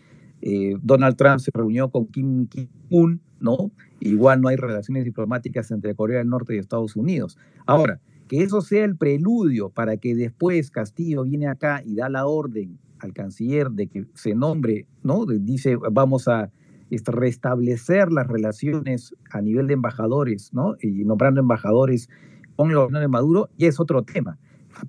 Donald 0.82 1.16
Trump 1.16 1.39
se 1.39 1.51
reunió 1.54 1.89
con 1.89 2.08
Kim 2.08 2.48
Jong-un, 2.89 3.22
¿no? 3.39 3.72
Igual 4.01 4.42
no 4.42 4.50
hay 4.50 4.58
relaciones 4.58 5.06
diplomáticas 5.06 5.72
entre 5.72 5.96
Corea 5.96 6.18
del 6.18 6.27
Norte 6.27 6.56
y 6.56 6.58
Estados 6.58 6.98
Unidos. 6.98 7.38
Ahora, 7.66 8.01
que 8.27 8.44
eso 8.44 8.62
sea 8.62 8.86
el 8.86 8.96
preludio 8.96 9.70
para 9.70 9.98
que 9.98 10.15
después 10.15 10.72
Castillo 10.72 11.24
viene 11.24 11.48
acá 11.48 11.82
y 11.86 11.96
da 11.96 12.10
la 12.10 12.25
orden 12.25 12.80
al 13.00 13.13
canciller 13.13 13.70
de 13.72 13.88
que 13.88 14.06
se 14.13 14.34
nombre, 14.34 14.88
¿no? 15.03 15.25
Dice, 15.25 15.75
vamos 15.75 16.27
a 16.27 16.51
restablecer 16.89 18.12
las 18.12 18.27
relaciones 18.27 19.15
a 19.32 19.42
nivel 19.42 19.68
de 19.68 19.74
embajadores, 19.74 20.53
¿no? 20.53 20.75
Y 20.82 21.03
nombrando 21.03 21.42
embajadores 21.42 22.10
con 22.56 22.70
el 22.70 22.75
gobierno 22.75 23.00
de 23.00 23.08
Maduro, 23.08 23.50
y 23.58 23.65
es 23.65 23.80
otro 23.80 24.03
tema. 24.03 24.38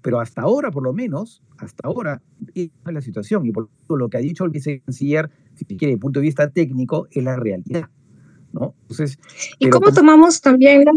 Pero 0.03 0.21
hasta 0.21 0.43
ahora, 0.43 0.71
por 0.71 0.83
lo 0.83 0.93
menos, 0.93 1.43
hasta 1.59 1.89
ahora, 1.89 2.23
es 2.55 2.71
la 2.85 3.01
situación. 3.01 3.47
Y 3.47 3.53
por 3.53 3.69
lo 3.89 4.09
que 4.09 4.19
ha 4.19 4.21
dicho 4.21 4.45
el 4.45 4.51
vicecanciller, 4.51 5.31
si 5.55 5.65
quiere, 5.65 5.87
desde 5.87 5.93
el 5.95 5.99
punto 5.99 6.21
de 6.21 6.25
vista 6.25 6.51
técnico, 6.51 7.07
es 7.11 7.23
la 7.23 7.37
realidad. 7.37 7.89
¿no? 8.53 8.75
Entonces, 8.83 9.19
¿Y 9.59 9.69
cómo 9.69 9.93
tomamos 9.93 10.41
también 10.41 10.85
las 10.85 10.95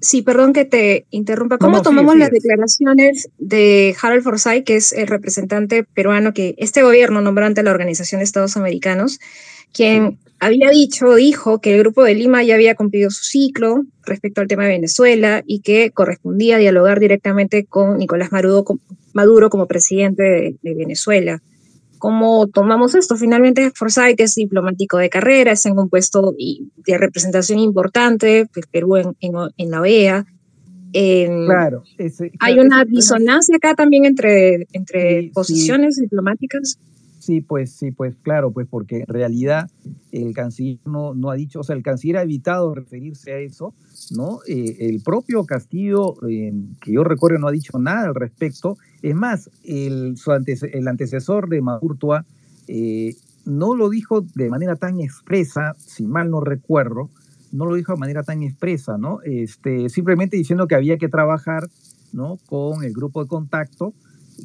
Sí, 0.00 0.22
perdón 0.22 0.52
que 0.52 0.64
te 0.64 1.06
interrumpa. 1.10 1.58
¿Cómo 1.58 1.82
tomamos 1.82 2.16
las 2.16 2.30
declaraciones 2.30 3.28
de 3.38 3.94
Harold 4.00 4.22
Forsyth, 4.22 4.64
que 4.64 4.76
es 4.76 4.92
el 4.92 5.06
representante 5.06 5.84
peruano 5.84 6.32
que 6.32 6.54
este 6.58 6.82
gobierno 6.82 7.20
nombró 7.20 7.44
ante 7.44 7.62
la 7.62 7.70
Organización 7.70 8.20
de 8.20 8.24
Estados 8.24 8.56
Americanos, 8.56 9.20
quien 9.72 10.18
había 10.40 10.70
dicho, 10.70 11.14
dijo 11.14 11.60
que 11.60 11.74
el 11.74 11.80
Grupo 11.80 12.02
de 12.02 12.14
Lima 12.14 12.42
ya 12.42 12.54
había 12.54 12.74
cumplido 12.74 13.10
su 13.10 13.24
ciclo 13.24 13.84
respecto 14.04 14.40
al 14.40 14.48
tema 14.48 14.64
de 14.64 14.70
Venezuela 14.70 15.42
y 15.46 15.60
que 15.60 15.90
correspondía 15.90 16.56
dialogar 16.56 16.98
directamente 16.98 17.66
con 17.66 17.98
Nicolás 17.98 18.32
Maduro, 18.32 18.64
Maduro 19.12 19.50
como 19.50 19.66
presidente 19.66 20.56
de, 20.62 20.74
Venezuela. 20.74 21.42
¿Cómo 22.00 22.46
tomamos 22.46 22.94
esto? 22.94 23.14
Finalmente, 23.14 23.70
Forsyth 23.74 24.18
es 24.20 24.34
diplomático 24.34 24.96
de 24.96 25.10
carrera, 25.10 25.52
está 25.52 25.68
en 25.68 25.78
un 25.78 25.90
puesto 25.90 26.34
de 26.34 26.98
representación 26.98 27.58
importante, 27.58 28.48
pues, 28.52 28.66
Perú 28.66 28.96
en, 28.96 29.14
en, 29.20 29.70
la 29.70 29.82
OEA. 29.82 30.24
claro, 30.92 31.84
Hay 32.40 32.58
una 32.58 32.86
disonancia 32.86 33.54
acá 33.56 33.74
también 33.74 34.06
entre, 34.06 34.66
entre 34.72 35.30
posiciones 35.34 35.96
diplomáticas. 35.96 36.78
Sí, 37.20 37.42
pues 37.42 37.72
sí, 37.72 37.90
pues 37.90 38.16
claro, 38.22 38.50
pues 38.50 38.66
porque 38.66 39.00
en 39.00 39.06
realidad 39.06 39.70
el 40.10 40.32
canciller 40.32 40.78
no, 40.86 41.14
no 41.14 41.30
ha 41.30 41.34
dicho, 41.34 41.60
o 41.60 41.62
sea, 41.62 41.76
el 41.76 41.82
canciller 41.82 42.16
ha 42.16 42.22
evitado 42.22 42.74
referirse 42.74 43.32
a 43.32 43.38
eso, 43.38 43.74
¿no? 44.16 44.38
Eh, 44.48 44.88
el 44.88 45.02
propio 45.02 45.44
Castillo, 45.44 46.14
eh, 46.26 46.54
que 46.80 46.92
yo 46.92 47.04
recuerdo, 47.04 47.38
no 47.38 47.48
ha 47.48 47.52
dicho 47.52 47.78
nada 47.78 48.08
al 48.08 48.14
respecto. 48.14 48.78
Es 49.02 49.14
más, 49.14 49.50
el, 49.64 50.16
su 50.16 50.32
el 50.32 50.88
antecesor 50.88 51.50
de 51.50 51.60
Madurtua 51.60 52.24
eh, 52.68 53.14
no 53.44 53.74
lo 53.74 53.90
dijo 53.90 54.22
de 54.22 54.48
manera 54.48 54.76
tan 54.76 54.98
expresa, 55.00 55.74
si 55.76 56.06
mal 56.06 56.30
no 56.30 56.40
recuerdo, 56.40 57.10
no 57.52 57.66
lo 57.66 57.74
dijo 57.74 57.92
de 57.92 57.98
manera 57.98 58.22
tan 58.22 58.42
expresa, 58.42 58.96
¿no? 58.96 59.20
Este, 59.24 59.90
simplemente 59.90 60.38
diciendo 60.38 60.66
que 60.66 60.74
había 60.74 60.96
que 60.96 61.10
trabajar, 61.10 61.68
¿no? 62.14 62.38
Con 62.46 62.82
el 62.82 62.94
grupo 62.94 63.22
de 63.22 63.28
contacto 63.28 63.92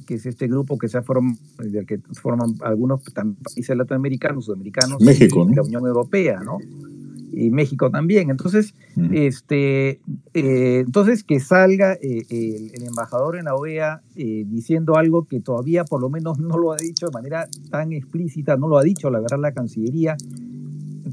que 0.05 0.15
es 0.15 0.25
este 0.25 0.47
grupo 0.47 0.77
que 0.77 0.87
se 0.87 0.97
ha 0.97 1.01
formado, 1.01 1.37
del 1.59 1.85
que 1.85 1.99
forman 2.13 2.55
algunos 2.61 3.01
países 3.11 3.75
latinoamericanos, 3.75 4.45
sudamericanos, 4.45 5.01
México, 5.01 5.47
y 5.49 5.55
la 5.55 5.61
Unión 5.63 5.85
Europea, 5.85 6.39
¿no? 6.41 6.57
Y 7.31 7.49
México 7.49 7.91
también. 7.91 8.29
Entonces, 8.29 8.73
este, 9.11 9.99
eh, 10.33 10.83
entonces 10.85 11.23
que 11.23 11.41
salga 11.41 11.93
eh, 11.93 12.25
el, 12.29 12.83
embajador 12.83 13.37
en 13.37 13.45
la 13.45 13.55
OEA 13.55 14.01
eh, 14.15 14.45
diciendo 14.47 14.95
algo 14.95 15.25
que 15.25 15.41
todavía 15.41 15.83
por 15.83 15.99
lo 15.99 16.09
menos 16.09 16.39
no 16.39 16.57
lo 16.57 16.71
ha 16.71 16.77
dicho 16.77 17.07
de 17.07 17.11
manera 17.11 17.49
tan 17.69 17.91
explícita, 17.91 18.55
no 18.55 18.69
lo 18.69 18.77
ha 18.77 18.83
dicho 18.83 19.09
la 19.09 19.19
verdad 19.19 19.39
la 19.39 19.53
Cancillería, 19.53 20.15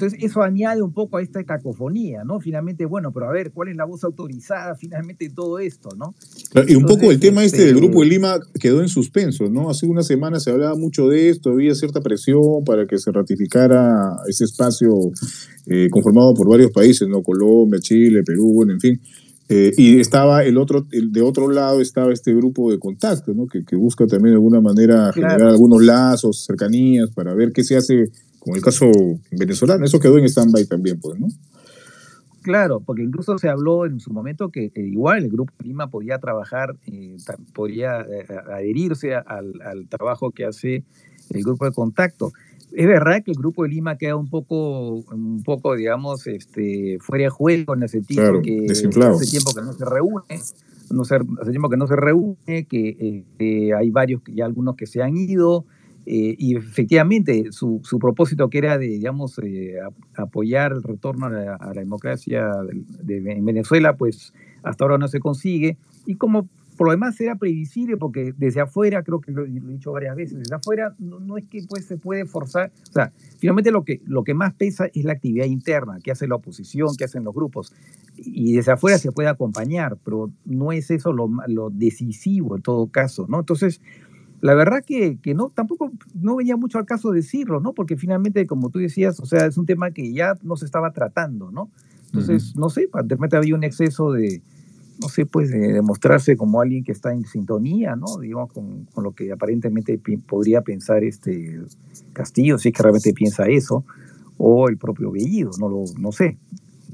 entonces 0.02 0.24
eso 0.28 0.42
añade 0.42 0.82
un 0.82 0.92
poco 0.92 1.18
a 1.18 1.22
esta 1.22 1.44
cacofonía, 1.44 2.24
¿no? 2.24 2.40
Finalmente, 2.40 2.86
bueno, 2.86 3.12
pero 3.12 3.28
a 3.28 3.32
ver, 3.32 3.52
¿cuál 3.52 3.68
es 3.68 3.76
la 3.76 3.84
voz 3.84 4.02
autorizada 4.02 4.74
finalmente 4.80 5.28
de 5.28 5.34
todo 5.34 5.60
esto, 5.60 5.90
¿no? 5.96 6.14
Y 6.66 6.74
un 6.74 6.86
poco 6.86 7.12
el 7.12 7.20
tema 7.20 7.44
este, 7.44 7.66
del 7.66 7.76
Grupo 7.76 8.02
de 8.02 8.08
Lima 8.08 8.40
quedó 8.58 8.80
en 8.80 8.88
suspenso, 8.88 9.48
¿no? 9.48 9.70
Hace 9.70 9.86
unas 9.86 10.06
semanas 10.06 10.42
se 10.42 10.50
hablaba 10.50 10.74
mucho 10.74 11.08
de 11.08 11.28
esto, 11.28 11.50
había 11.50 11.74
cierta 11.74 12.00
presión 12.00 12.64
para 12.64 12.86
que 12.86 12.98
se 12.98 13.12
ratificara 13.12 14.16
ese 14.28 14.44
espacio 14.44 14.92
eh, 15.66 15.88
conformado 15.90 16.34
por 16.34 16.48
varios 16.48 16.72
países, 16.72 17.08
¿no? 17.08 17.22
Colombia, 17.22 17.78
Chile, 17.80 18.22
Perú, 18.24 18.52
bueno, 18.54 18.72
en 18.72 18.80
fin. 18.80 19.00
Eh, 19.48 19.72
y 19.76 20.00
estaba 20.00 20.44
el 20.44 20.56
otro, 20.56 20.86
de 20.90 21.20
otro 21.20 21.50
lado 21.50 21.80
estaba 21.80 22.12
este 22.12 22.34
grupo 22.34 22.72
de 22.72 22.78
contacto, 22.78 23.34
¿no? 23.34 23.46
Que, 23.46 23.76
busca 23.76 24.06
también 24.06 24.32
de 24.32 24.36
alguna 24.36 24.60
manera 24.60 25.12
generar 25.12 25.42
algunos 25.42 25.82
lazos, 25.82 26.44
cercanías, 26.44 27.10
para 27.10 27.34
ver 27.34 27.52
qué 27.52 27.62
se 27.62 27.76
hace 27.76 28.10
con 28.42 28.56
el 28.56 28.62
caso 28.62 28.90
venezolano. 29.30 29.84
Eso 29.84 30.00
quedó 30.00 30.18
en 30.18 30.24
stand-by 30.24 30.66
también, 30.66 30.98
pues, 31.00 31.18
¿no? 31.18 31.28
Claro, 32.42 32.80
porque 32.80 33.02
incluso 33.02 33.38
se 33.38 33.48
habló 33.48 33.86
en 33.86 34.00
su 34.00 34.12
momento 34.12 34.50
que 34.50 34.72
igual 34.74 35.22
el 35.22 35.30
Grupo 35.30 35.52
Lima 35.62 35.90
podía 35.90 36.18
trabajar, 36.18 36.76
eh, 36.86 37.16
podía 37.54 38.00
eh, 38.00 38.26
adherirse 38.52 39.14
al, 39.14 39.86
trabajo 39.88 40.32
que 40.32 40.44
hace 40.44 40.82
el 41.30 41.42
grupo 41.44 41.66
de 41.66 41.72
contacto. 41.72 42.32
Es 42.72 42.88
verdad 42.88 43.22
que 43.22 43.30
el 43.30 43.36
Grupo 43.36 43.62
de 43.62 43.68
Lima 43.68 43.96
queda 43.96 44.16
un 44.16 44.28
poco, 44.28 45.04
un 45.12 45.44
poco 45.44 45.76
digamos, 45.76 46.26
este, 46.26 46.98
fuera 47.00 47.24
de 47.24 47.30
juego 47.30 47.74
en 47.76 47.84
el 47.84 47.88
sentido 47.88 48.42
que 48.42 48.66
hace 48.68 48.88
tiempo 49.30 49.54
que 49.54 49.62
no 49.62 49.72
se 49.72 49.84
reúne, 49.84 50.40
no 50.90 51.02
hace 51.02 51.50
tiempo 51.50 51.70
que 51.70 51.76
no 51.76 51.86
se 51.86 51.94
reúne, 51.94 52.66
que 52.68 53.24
eh, 53.38 53.72
hay 53.72 53.90
varios, 53.90 54.20
ya 54.26 54.46
algunos 54.46 54.74
que 54.74 54.86
se 54.86 55.00
han 55.00 55.16
ido, 55.16 55.64
eh, 56.04 56.34
y 56.36 56.56
efectivamente, 56.56 57.52
su, 57.52 57.80
su, 57.84 57.98
propósito 57.98 58.50
que 58.50 58.58
era 58.58 58.76
de, 58.76 58.86
digamos, 58.86 59.38
eh, 59.38 59.76
apoyar 60.16 60.72
el 60.72 60.82
retorno 60.82 61.26
a 61.26 61.30
la, 61.30 61.72
democracia 61.74 62.50
de, 63.02 63.16
en 63.18 63.44
Venezuela, 63.44 63.96
pues 63.96 64.32
hasta 64.64 64.84
ahora 64.84 64.98
no 64.98 65.06
se 65.06 65.20
consigue. 65.20 65.76
Y 66.06 66.16
como 66.16 66.48
por 66.76 66.86
lo 66.86 66.92
demás 66.92 67.20
era 67.20 67.36
previsible, 67.36 67.96
porque 67.96 68.34
desde 68.36 68.60
afuera, 68.60 69.02
creo 69.02 69.20
que 69.20 69.30
lo, 69.30 69.44
he 69.44 69.48
dicho 69.48 69.92
varias 69.92 70.16
veces, 70.16 70.38
desde 70.38 70.54
afuera 70.54 70.94
no, 70.98 71.36
es 71.36 71.46
que 71.46 71.62
pues, 71.68 71.84
se 71.84 71.96
puede 71.96 72.24
forzar, 72.24 72.72
o 72.88 72.92
sea, 72.92 73.12
finalmente 73.38 73.70
lo 73.70 73.84
que, 73.84 74.00
lo 74.06 74.24
que 74.24 74.34
más 74.34 74.54
pesa 74.54 74.86
es 74.92 75.04
la 75.04 75.12
actividad 75.12 75.44
interna, 75.44 75.98
que 76.02 76.10
hace 76.10 76.26
la 76.26 76.36
oposición, 76.36 76.96
que 76.96 77.04
hacen 77.04 77.24
los 77.24 77.34
grupos. 77.34 77.72
Y 78.16 78.54
desde 78.54 78.72
afuera 78.72 78.98
se 78.98 79.12
puede 79.12 79.28
acompañar, 79.28 79.96
pero 80.02 80.32
no 80.44 80.72
es 80.72 80.90
eso 80.90 81.12
lo, 81.12 81.30
lo 81.46 81.70
decisivo 81.70 82.56
en 82.56 82.62
todo 82.62 82.86
caso, 82.88 83.26
¿no? 83.28 83.40
Entonces, 83.40 83.80
la 84.42 84.54
verdad 84.54 84.82
que, 84.84 85.18
que, 85.22 85.34
no, 85.34 85.50
tampoco 85.54 85.92
no 86.14 86.34
venía 86.34 86.56
mucho 86.56 86.78
al 86.78 86.84
caso 86.84 87.12
decirlo, 87.12 87.60
¿no? 87.60 87.74
Porque 87.74 87.96
finalmente, 87.96 88.44
como 88.44 88.70
tú 88.70 88.80
decías, 88.80 89.20
o 89.20 89.24
sea, 89.24 89.46
es 89.46 89.56
un 89.56 89.66
tema 89.66 89.92
que 89.92 90.12
ya 90.12 90.34
no 90.42 90.56
se 90.56 90.64
estaba 90.64 90.92
tratando, 90.92 91.52
¿no? 91.52 91.70
Entonces, 92.06 92.56
no 92.56 92.68
sé, 92.68 92.88
de 92.92 93.14
repente 93.14 93.36
había 93.36 93.54
un 93.54 93.62
exceso 93.62 94.10
de, 94.10 94.42
no 95.00 95.08
sé, 95.08 95.26
pues 95.26 95.48
de 95.48 95.72
demostrarse 95.72 96.36
como 96.36 96.60
alguien 96.60 96.82
que 96.82 96.90
está 96.90 97.12
en 97.12 97.24
sintonía, 97.24 97.94
¿no? 97.94 98.18
Digamos, 98.20 98.52
con, 98.52 98.84
con 98.86 99.04
lo 99.04 99.12
que 99.12 99.30
aparentemente 99.30 100.00
podría 100.26 100.62
pensar 100.62 101.04
este 101.04 101.60
Castillo, 102.12 102.58
si 102.58 102.70
es 102.70 102.74
que 102.74 102.82
realmente 102.82 103.14
piensa 103.14 103.44
eso, 103.44 103.84
o 104.38 104.68
el 104.68 104.76
propio 104.76 105.12
Bellido, 105.12 105.52
no 105.60 105.68
lo, 105.68 105.84
no 106.00 106.10
sé. 106.10 106.36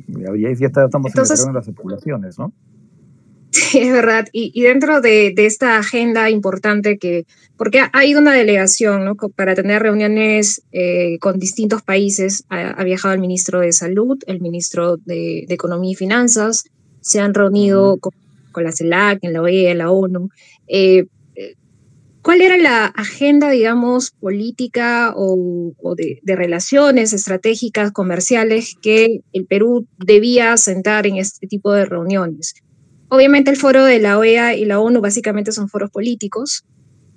Ya, 0.07 0.31
ya 0.37 0.67
estamos 0.67 1.14
en 1.14 1.55
las 1.55 1.67
especulaciones, 1.67 2.38
¿no? 2.38 2.52
Sí, 3.71 3.79
es 3.79 3.93
verdad. 3.93 4.27
Y, 4.33 4.62
dentro 4.62 5.00
de, 5.00 5.35
esta 5.37 5.79
agenda 5.79 6.31
importante 6.31 6.99
que, 6.99 7.27
porque 7.57 7.83
ha, 7.93 8.05
ido 8.05 8.21
una 8.21 8.33
delegación 8.33 9.05
¿no? 9.05 9.17
para 9.17 9.55
tener 9.55 9.83
reuniones 9.83 10.62
eh, 10.73 11.19
con 11.21 11.38
distintos 11.38 11.83
países, 11.83 12.45
ha, 12.49 12.83
viajado 12.85 13.15
el 13.15 13.21
ministro 13.21 13.61
de 13.61 13.73
Salud, 13.73 14.19
el 14.27 14.41
ministro 14.41 14.97
de, 14.97 15.47
Economía 15.49 15.93
y 15.93 15.95
Finanzas, 15.95 16.65
se 17.00 17.21
han 17.21 17.35
reunido 17.35 17.99
con, 17.99 18.12
la 18.57 18.73
CELAC, 18.73 19.21
en 19.23 19.33
la 19.33 19.43
OEA, 19.43 19.71
en 19.71 19.79
la 19.79 19.91
ONU. 19.91 20.31
Eh, 20.67 21.07
¿Cuál 22.23 22.41
era 22.41 22.59
la 22.59 22.87
agenda, 22.87 23.50
digamos, 23.50 24.11
política 24.11 25.15
o, 25.17 25.95
de, 25.97 26.19
de, 26.23 26.37
relaciones 26.37 27.12
estratégicas, 27.12 27.93
comerciales 27.93 28.75
que 28.83 29.21
el 29.33 29.47
Perú 29.47 29.87
debía 29.97 30.57
sentar 30.57 31.07
en 31.07 31.17
este 31.17 31.47
tipo 31.47 31.73
de 31.73 31.87
reuniones? 31.87 32.55
Obviamente 33.09 33.50
el 33.50 33.57
foro 33.57 33.85
de 33.85 33.99
la 33.99 34.19
OEA 34.19 34.55
y 34.55 34.65
la 34.65 34.81
ONU 34.81 35.00
básicamente 35.00 35.53
son 35.53 35.69
foros 35.69 35.91
políticos. 35.91 36.65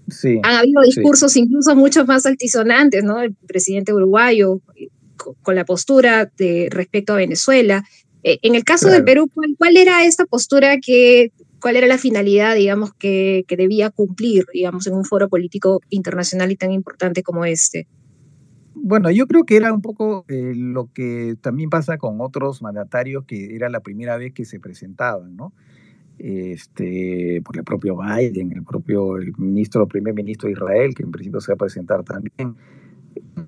Sí, 0.08 0.40
Han 0.44 0.56
habido 0.56 0.82
discursos 0.82 1.36
incluso 1.38 1.76
mucho 1.76 2.06
más 2.06 2.26
altisonantes, 2.26 3.04
¿no? 3.04 3.22
El 3.22 3.34
presidente 3.34 3.94
uruguayo 3.94 4.62
eh, 4.76 4.90
con, 5.16 5.56
la 5.56 5.66
postura 5.66 6.32
de 6.38 6.68
respecto 6.72 7.14
a 7.14 7.18
Venezuela. 7.18 7.84
Eh, 8.24 8.40
en 8.42 8.56
el 8.56 8.64
caso 8.64 8.90
del 8.90 9.04
Perú, 9.04 9.30
¿cuál, 9.58 9.78
era 9.78 10.06
esta 10.06 10.26
postura 10.26 10.78
que, 10.80 11.32
cuál 11.60 11.76
era 11.76 11.88
la 11.88 11.98
finalidad, 11.98 12.56
digamos, 12.56 12.94
que, 12.94 13.44
que 13.48 13.58
debía 13.58 13.90
cumplir, 13.90 14.46
digamos, 14.54 14.88
en 14.88 14.94
un 14.94 15.06
foro 15.06 15.30
político 15.30 15.82
internacional 15.90 16.52
y 16.52 16.56
tan 16.56 16.72
importante 16.72 17.24
como 17.24 17.46
este? 17.46 17.88
Bueno, 18.84 19.12
yo 19.12 19.28
creo 19.28 19.44
que 19.44 19.58
era 19.58 19.72
un 19.72 19.82
poco 19.82 20.26
eh, 20.28 20.54
lo 20.56 20.90
que 20.92 21.36
también 21.40 21.70
pasa 21.70 21.98
con 21.98 22.20
otros 22.20 22.62
mandatarios 22.62 23.26
que 23.26 23.56
era 23.56 23.70
la 23.70 23.82
primera 23.82 24.18
vez 24.18 24.34
que 24.34 24.44
se 24.44 24.60
presentaban, 24.60 25.36
¿no? 25.36 25.54
Este, 26.24 27.42
por 27.44 27.58
el 27.58 27.64
propio 27.64 27.98
Biden, 27.98 28.52
el 28.52 28.64
propio 28.64 29.18
el 29.18 29.34
ministro, 29.38 29.88
primer 29.88 30.14
ministro 30.14 30.48
de 30.48 30.54
Israel, 30.54 30.94
que 30.94 31.04
en 31.04 31.12
principio 31.12 31.42
se 31.42 31.52
va 31.52 31.56
a 31.56 31.58
presentar 31.58 32.04
también. 32.04 32.56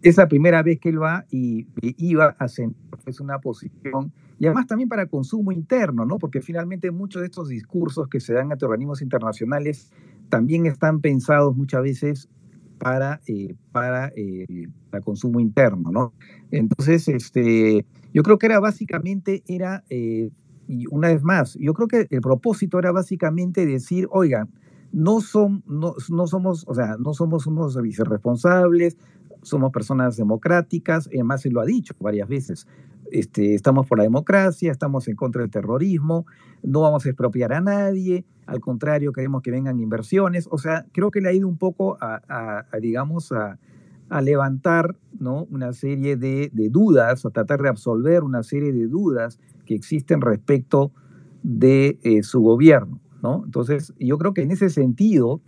Es 0.01 0.17
la 0.17 0.27
primera 0.27 0.61
vez 0.63 0.79
que 0.79 0.89
él 0.89 1.01
va 1.01 1.25
y, 1.29 1.67
iba 1.81 2.35
a 2.37 2.47
sentar 2.47 2.99
pues, 3.03 3.19
una 3.19 3.39
posición, 3.39 4.11
y 4.39 4.47
además 4.47 4.67
también 4.67 4.89
para 4.89 5.05
consumo 5.05 5.51
interno, 5.51 6.05
¿no? 6.05 6.17
porque 6.17 6.41
finalmente 6.41 6.91
muchos 6.91 7.21
de 7.21 7.27
estos 7.27 7.47
discursos 7.47 8.07
que 8.09 8.19
se 8.19 8.33
dan 8.33 8.51
ante 8.51 8.65
organismos 8.65 9.01
internacionales 9.01 9.91
también 10.29 10.65
están 10.65 10.99
pensados 10.99 11.55
muchas 11.55 11.83
veces 11.83 12.29
para, 12.79 13.21
eh, 13.27 13.55
para, 13.71 14.11
eh, 14.15 14.67
consumo 15.03 15.39
interno, 15.39 15.91
¿no? 15.91 16.13
Entonces, 16.51 17.07
este, 17.07 17.85
yo 18.13 18.23
creo 18.23 18.37
que 18.37 18.47
era 18.47 18.59
básicamente 18.59 19.41
era 19.47 19.83
eh, 19.89 20.31
y 20.73 20.85
una 20.89 21.09
vez 21.09 21.23
más, 21.23 21.55
yo 21.59 21.73
creo 21.73 21.87
que 21.87 22.07
el 22.09 22.21
propósito 22.21 22.79
era 22.79 22.91
básicamente 22.91 23.65
decir, 23.65 24.07
oigan, 24.09 24.49
no, 24.91 25.21
son, 25.21 25.63
no, 25.67 25.95
no 26.09 26.27
somos, 26.27 26.65
o 26.67 26.73
sea, 26.73 26.97
no 26.99 27.13
somos 27.13 27.45
unos 27.45 27.79
vicerresponsables, 27.79 28.97
somos 29.43 29.71
personas 29.71 30.17
democráticas, 30.17 31.07
además 31.07 31.41
se 31.41 31.51
lo 31.51 31.61
ha 31.61 31.65
dicho 31.65 31.93
varias 31.99 32.27
veces, 32.27 32.67
este, 33.11 33.53
estamos 33.53 33.85
por 33.87 33.99
la 33.99 34.03
democracia, 34.03 34.71
estamos 34.71 35.07
en 35.07 35.15
contra 35.15 35.41
del 35.41 35.51
terrorismo, 35.51 36.25
no 36.63 36.81
vamos 36.81 37.05
a 37.05 37.09
expropiar 37.09 37.53
a 37.53 37.61
nadie, 37.61 38.25
al 38.47 38.59
contrario, 38.59 39.13
queremos 39.13 39.43
que 39.43 39.51
vengan 39.51 39.79
inversiones, 39.79 40.47
o 40.49 40.57
sea, 40.57 40.85
creo 40.91 41.11
que 41.11 41.21
le 41.21 41.29
ha 41.29 41.33
ido 41.33 41.47
un 41.47 41.57
poco 41.57 41.97
a, 42.01 42.65
digamos, 42.81 43.31
a, 43.31 43.59
a, 44.09 44.21
levantar 44.21 44.95
¿no? 45.19 45.45
una 45.51 45.73
serie 45.73 46.17
de, 46.17 46.49
de, 46.51 46.69
dudas, 46.69 47.25
a 47.25 47.29
tratar 47.29 47.61
de 47.61 47.69
absolver 47.69 48.23
una 48.23 48.41
serie 48.41 48.73
de 48.73 48.87
dudas 48.87 49.39
existen 49.75 50.21
respecto 50.21 50.91
de 51.43 51.97
eh, 52.03 52.23
su 52.23 52.41
gobierno. 52.41 52.99
¿no? 53.21 53.43
Entonces, 53.45 53.93
yo 53.99 54.17
creo 54.17 54.33
que 54.33 54.41
en 54.41 54.51
ese 54.51 54.69
sentido, 54.69 55.41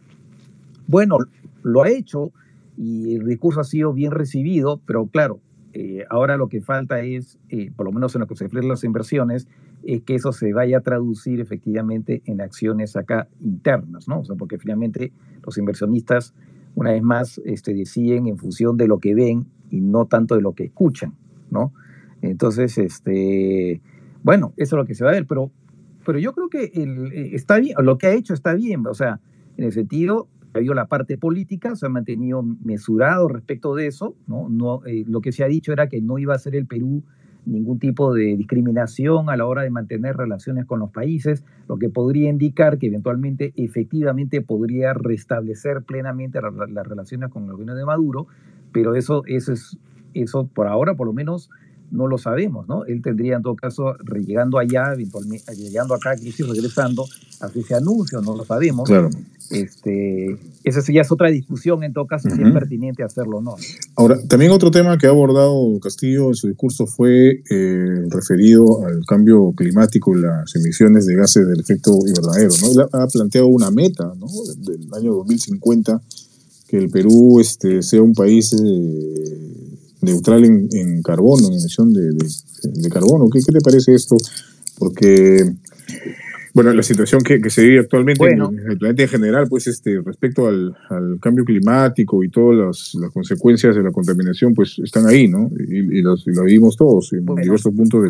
bueno, 0.87 1.17
lo 1.63 1.83
ha 1.83 1.89
hecho 1.89 2.31
y 2.77 3.15
el 3.15 3.25
discurso 3.25 3.59
ha 3.59 3.63
sido 3.63 3.93
bien 3.93 4.11
recibido, 4.11 4.81
pero 4.85 5.07
claro, 5.07 5.39
eh, 5.73 6.05
ahora 6.09 6.37
lo 6.37 6.47
que 6.47 6.61
falta 6.61 7.01
es, 7.01 7.37
eh, 7.49 7.71
por 7.75 7.85
lo 7.85 7.91
menos 7.91 8.15
en 8.15 8.21
lo 8.21 8.27
que 8.27 8.35
se 8.35 8.45
refiere 8.45 8.65
a 8.65 8.69
las 8.69 8.83
inversiones, 8.83 9.47
es 9.83 10.01
que 10.03 10.15
eso 10.15 10.31
se 10.31 10.53
vaya 10.53 10.77
a 10.77 10.81
traducir 10.81 11.41
efectivamente 11.41 12.21
en 12.25 12.41
acciones 12.41 12.95
acá 12.95 13.27
internas, 13.41 14.07
¿no? 14.07 14.21
O 14.21 14.25
sea, 14.25 14.35
porque 14.35 14.57
finalmente 14.57 15.11
los 15.43 15.57
inversionistas 15.57 16.33
una 16.75 16.91
vez 16.91 17.01
más, 17.01 17.41
este, 17.45 17.73
deciden 17.73 18.27
en 18.27 18.37
función 18.37 18.77
de 18.77 18.87
lo 18.87 18.99
que 18.99 19.15
ven 19.15 19.47
y 19.69 19.81
no 19.81 20.05
tanto 20.05 20.35
de 20.35 20.41
lo 20.41 20.53
que 20.53 20.65
escuchan, 20.65 21.13
¿no? 21.49 21.73
Entonces, 22.21 22.77
este, 22.77 23.81
bueno, 24.25 24.53
eso 24.57 24.75
es 24.75 24.79
lo 24.79 24.85
que 24.85 24.95
se 24.95 25.03
va 25.03 25.11
a 25.11 25.13
ver, 25.13 25.27
pero, 25.27 25.51
pero 26.03 26.17
yo 26.17 26.33
creo 26.33 26.49
que 26.49 26.71
el, 26.73 27.13
eh, 27.13 27.35
está 27.35 27.59
bien, 27.59 27.75
lo 27.83 27.99
que 27.99 28.07
ha 28.07 28.13
hecho 28.13 28.33
está 28.33 28.55
bien, 28.55 28.83
o 28.87 28.95
sea, 28.95 29.19
en 29.55 29.65
el 29.65 29.71
sentido, 29.71 30.27
ha 30.51 30.57
habido 30.57 30.73
la 30.73 30.87
parte 30.87 31.15
política, 31.15 31.75
se 31.75 31.85
ha 31.85 31.89
mantenido 31.89 32.41
mesurado 32.41 33.27
respecto 33.27 33.75
de 33.75 33.85
eso, 33.85 34.15
¿no? 34.25 34.49
no 34.49 34.83
eh, 34.87 35.03
lo 35.07 35.21
que 35.21 35.31
se 35.31 35.43
ha 35.43 35.47
dicho 35.47 35.71
era 35.71 35.89
que 35.89 36.01
no 36.01 36.17
iba 36.17 36.33
a 36.33 36.39
ser 36.39 36.55
el 36.55 36.65
Perú 36.65 37.03
ningún 37.45 37.77
tipo 37.77 38.15
de 38.15 38.35
discriminación 38.35 39.29
a 39.29 39.37
la 39.37 39.45
hora 39.45 39.61
de 39.61 39.69
mantener 39.69 40.17
relaciones 40.17 40.65
con 40.65 40.79
los 40.79 40.89
países, 40.89 41.43
lo 41.67 41.77
que 41.77 41.89
podría 41.89 42.27
indicar 42.27 42.79
que 42.79 42.87
eventualmente, 42.87 43.53
efectivamente, 43.57 44.41
podría 44.41 44.95
restablecer 44.95 45.83
plenamente 45.83 46.39
las 46.41 46.87
relaciones 46.87 47.29
con 47.29 47.45
el 47.45 47.51
gobierno 47.51 47.75
de 47.75 47.85
Maduro, 47.85 48.25
pero 48.71 48.95
eso, 48.95 49.21
eso, 49.27 49.53
es, 49.53 49.77
eso 50.15 50.47
por 50.47 50.65
ahora, 50.65 50.95
por 50.95 51.05
lo 51.05 51.13
menos, 51.13 51.51
no 51.91 52.07
lo 52.07 52.17
sabemos, 52.17 52.67
¿no? 52.67 52.85
Él 52.85 53.01
tendría 53.01 53.35
en 53.37 53.41
todo 53.41 53.55
caso, 53.55 53.95
llegando 54.25 54.57
allá, 54.57 54.93
eventualmente, 54.93 55.55
llegando 55.55 55.93
acá, 55.93 56.15
y 56.21 56.31
regresando, 56.43 57.05
hacer 57.39 57.63
ese 57.63 57.75
anuncio, 57.75 58.21
no 58.21 58.35
lo 58.35 58.45
sabemos. 58.45 58.87
Claro. 58.87 59.09
Este, 59.51 60.37
esa 60.63 60.81
ya 60.91 61.01
es 61.01 61.11
otra 61.11 61.29
discusión, 61.29 61.83
en 61.83 61.93
todo 61.93 62.07
caso, 62.07 62.29
si 62.29 62.41
es 62.41 62.51
pertinente 62.51 63.03
hacerlo 63.03 63.37
o 63.37 63.41
no. 63.41 63.55
Ahora, 63.95 64.17
también 64.27 64.51
otro 64.51 64.71
tema 64.71 64.97
que 64.97 65.05
ha 65.05 65.11
abordado 65.11 65.79
Castillo 65.79 66.29
en 66.29 66.35
su 66.35 66.47
discurso 66.47 66.87
fue 66.87 67.43
eh, 67.49 68.05
referido 68.09 68.85
al 68.85 69.05
cambio 69.05 69.53
climático 69.55 70.17
y 70.17 70.21
las 70.21 70.55
emisiones 70.55 71.05
de 71.05 71.15
gases 71.15 71.47
del 71.47 71.59
efecto 71.59 71.91
invernadero. 72.07 72.53
¿no? 72.63 72.99
Ha 72.99 73.07
planteado 73.07 73.47
una 73.47 73.69
meta 73.69 74.11
¿no? 74.17 74.27
del 74.57 74.87
año 74.93 75.13
2050 75.13 76.01
que 76.67 76.77
el 76.77 76.89
Perú 76.89 77.39
este, 77.39 77.83
sea 77.83 78.01
un 78.01 78.13
país 78.13 78.51
eh, 78.53 79.44
neutral 80.01 80.43
en, 80.45 81.01
carbono, 81.01 81.47
en 81.47 81.53
emisión 81.53 81.93
de, 81.93 82.11
de, 82.63 82.89
carbono. 82.89 83.29
¿Qué, 83.29 83.39
¿Qué, 83.45 83.51
te 83.51 83.61
parece 83.61 83.93
esto? 83.93 84.15
Porque 84.77 85.55
bueno, 86.55 86.71
la 86.71 86.83
situación 86.83 87.21
que, 87.21 87.37
se 87.49 87.63
vive 87.63 87.79
actualmente 87.81 88.29
en, 88.29 88.41
el 88.41 88.77
planeta 88.77 89.03
en 89.03 89.09
general, 89.09 89.45
pues 89.49 89.67
este, 89.67 89.99
respecto 89.99 90.47
al, 90.47 90.73
cambio 91.19 91.43
climático 91.43 92.23
y 92.23 92.29
todas 92.29 92.93
las, 92.95 93.11
consecuencias 93.11 93.75
de 93.75 93.83
la 93.83 93.91
contaminación, 93.91 94.53
pues 94.53 94.79
están 94.79 95.05
ahí, 95.05 95.27
¿no? 95.27 95.51
Y, 95.67 96.01
lo 96.01 96.15
vivimos 96.45 96.77
todos 96.77 97.11
en 97.11 97.25
diversos 97.25 97.73
puntos 97.73 98.03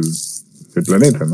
del, 0.75 0.83
planeta, 0.83 1.25
¿no? 1.25 1.33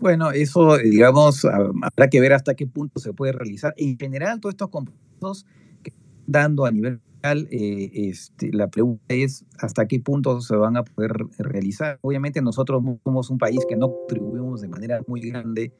Bueno, 0.00 0.30
eso, 0.30 0.78
digamos, 0.78 1.44
habrá 1.44 2.08
que 2.08 2.18
ver 2.18 2.32
hasta 2.32 2.54
qué 2.54 2.66
punto 2.66 2.98
se 2.98 3.12
puede 3.12 3.32
realizar. 3.32 3.74
En 3.76 3.98
general, 3.98 4.40
todos 4.40 4.54
estos 4.54 4.70
compromisos 4.70 5.44
que 5.82 5.92
dando 6.26 6.64
a 6.64 6.70
nivel 6.70 7.00
eh, 7.24 7.90
este, 7.94 8.50
la 8.52 8.68
pregunta 8.68 9.02
es 9.08 9.44
hasta 9.58 9.86
qué 9.86 10.00
punto 10.00 10.40
se 10.40 10.56
van 10.56 10.76
a 10.76 10.84
poder 10.84 11.12
realizar. 11.38 11.98
Obviamente 12.02 12.42
nosotros 12.42 12.82
somos 13.04 13.30
un 13.30 13.38
país 13.38 13.60
que 13.68 13.76
no 13.76 13.92
contribuimos 13.92 14.60
de 14.60 14.68
manera 14.68 15.00
muy 15.06 15.20
grande 15.20 15.72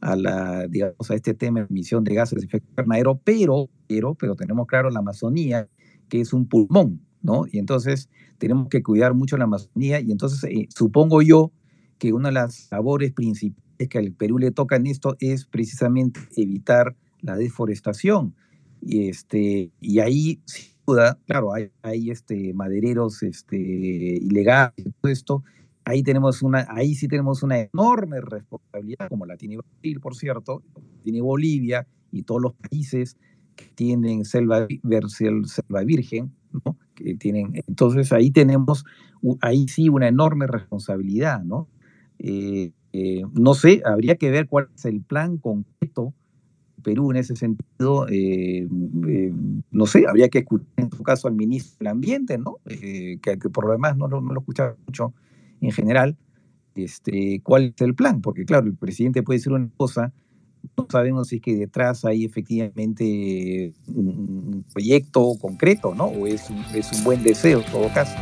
a 0.00 0.16
la, 0.16 0.66
digamos, 0.66 1.10
a 1.10 1.14
este 1.14 1.34
tema 1.34 1.60
de 1.60 1.66
emisión 1.70 2.04
de 2.04 2.14
gases 2.14 2.40
de 2.40 2.46
efecto 2.46 2.68
invernadero, 2.70 3.20
pero, 3.22 3.68
pero, 3.86 4.14
pero 4.14 4.34
tenemos 4.34 4.66
claro 4.66 4.90
la 4.90 5.00
Amazonía, 5.00 5.68
que 6.08 6.20
es 6.20 6.32
un 6.32 6.48
pulmón, 6.48 7.00
¿no? 7.22 7.44
Y 7.50 7.58
entonces 7.58 8.08
tenemos 8.38 8.68
que 8.68 8.82
cuidar 8.82 9.14
mucho 9.14 9.36
la 9.36 9.44
Amazonía 9.44 10.00
y 10.00 10.10
entonces 10.10 10.42
eh, 10.44 10.66
supongo 10.74 11.22
yo 11.22 11.52
que 11.98 12.12
una 12.12 12.28
de 12.28 12.34
las 12.34 12.68
labores 12.70 13.12
principales 13.12 13.70
que 13.88 13.98
al 13.98 14.12
Perú 14.12 14.38
le 14.38 14.50
toca 14.50 14.76
en 14.76 14.86
esto 14.86 15.16
es 15.20 15.46
precisamente 15.46 16.20
evitar 16.36 16.96
la 17.20 17.36
deforestación. 17.36 18.34
Y, 18.82 19.08
este, 19.08 19.70
y 19.80 19.98
ahí, 20.00 20.40
claro, 21.26 21.52
hay, 21.54 22.10
este, 22.10 22.52
madereros 22.54 23.22
este, 23.22 23.56
ilegales 23.56 24.74
y 24.78 24.90
todo 24.90 25.12
esto. 25.12 25.44
Ahí, 25.84 26.02
tenemos 26.02 26.42
una, 26.42 26.66
ahí 26.68 26.94
sí 26.94 27.08
tenemos 27.08 27.42
una 27.42 27.58
enorme 27.58 28.20
responsabilidad, 28.20 29.08
como 29.08 29.26
la 29.26 29.36
tiene 29.36 29.56
Brasil, 29.56 30.00
por 30.00 30.14
cierto, 30.14 30.62
tiene 31.02 31.20
Bolivia 31.20 31.86
y 32.12 32.22
todos 32.22 32.42
los 32.42 32.54
países 32.54 33.16
que 33.56 33.66
tienen 33.74 34.24
selva, 34.24 34.66
selva 35.46 35.82
virgen, 35.82 36.32
¿no? 36.52 36.76
que 36.94 37.14
tienen, 37.14 37.52
entonces 37.66 38.12
ahí 38.12 38.30
tenemos, 38.30 38.84
ahí 39.40 39.68
sí 39.68 39.88
una 39.88 40.08
enorme 40.08 40.46
responsabilidad, 40.46 41.42
¿no? 41.42 41.68
Eh, 42.18 42.72
eh, 42.92 43.22
no 43.32 43.54
sé, 43.54 43.82
habría 43.84 44.16
que 44.16 44.30
ver 44.30 44.48
cuál 44.48 44.68
es 44.74 44.84
el 44.84 45.02
plan 45.02 45.38
concreto 45.38 46.12
Perú 46.80 47.10
en 47.10 47.18
ese 47.18 47.36
sentido, 47.36 48.08
eh, 48.08 48.66
eh, 49.08 49.32
no 49.70 49.86
sé, 49.86 50.06
habría 50.08 50.28
que 50.28 50.38
escuchar 50.38 50.66
en 50.76 50.90
tu 50.90 51.02
caso 51.02 51.28
al 51.28 51.34
ministro 51.34 51.76
del 51.78 51.88
Ambiente, 51.88 52.38
¿no? 52.38 52.58
Eh, 52.66 53.18
que, 53.22 53.36
por 53.36 53.66
lo 53.66 53.72
demás 53.72 53.96
no, 53.96 54.08
no, 54.08 54.20
lo 54.20 54.40
escuchaba 54.40 54.76
mucho 54.86 55.12
en 55.60 55.72
general. 55.72 56.16
Este, 56.74 57.40
¿Cuál 57.42 57.74
es 57.76 57.82
el 57.82 57.94
plan? 57.94 58.20
Porque 58.20 58.44
claro, 58.44 58.66
el 58.66 58.74
presidente 58.74 59.22
puede 59.22 59.38
decir 59.38 59.52
una 59.52 59.68
cosa, 59.76 60.12
no 60.76 60.86
sabemos 60.90 61.28
si 61.28 61.36
es 61.36 61.42
que 61.42 61.56
detrás 61.56 62.04
hay 62.04 62.24
efectivamente 62.24 63.72
un, 63.88 64.64
proyecto 64.72 65.32
concreto, 65.40 65.94
¿no? 65.94 66.04
O 66.06 66.26
es 66.26 66.48
un 66.50 67.04
buen 67.04 67.22
deseo 67.22 67.60
en 67.60 67.72
todo 67.72 67.88
caso. 67.92 68.16